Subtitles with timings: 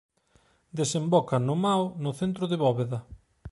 [0.79, 2.99] Desemboca no Mao no centro de Bóveda.